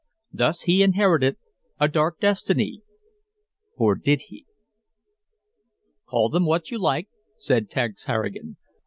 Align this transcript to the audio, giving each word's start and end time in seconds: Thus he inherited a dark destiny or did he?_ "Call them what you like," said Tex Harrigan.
Thus 0.33 0.61
he 0.61 0.81
inherited 0.81 1.37
a 1.79 1.87
dark 1.87 2.19
destiny 2.19 2.81
or 3.77 3.93
did 3.93 4.21
he?_ 4.29 4.47
"Call 6.09 6.29
them 6.29 6.43
what 6.47 6.71
you 6.71 6.79
like," 6.81 7.07
said 7.37 7.69
Tex 7.69 8.05
Harrigan. 8.05 8.57